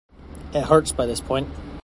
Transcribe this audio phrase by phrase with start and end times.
[0.51, 1.47] It hurts by this point.